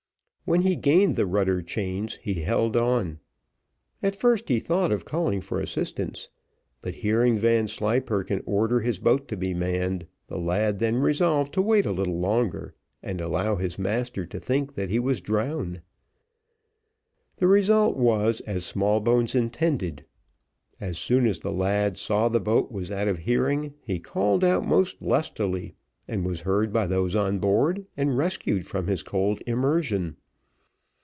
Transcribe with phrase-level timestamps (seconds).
[0.43, 3.19] When he gained the rudder chains, he held on.
[4.03, 6.27] At first he thought of calling for assistance;
[6.81, 11.85] but hearing Vanslyperken order his boat to be manned, the lad then resolved to wait
[11.85, 15.81] a little longer, and allow his master to think that he was drowned.
[17.37, 20.03] The result was as Smallbones intended.
[20.81, 24.67] As soon as the lad saw the boat was out of hearing he called out
[24.67, 25.75] most lustily,
[26.09, 30.17] and was heard by those on board, and rescued from his cold immersion.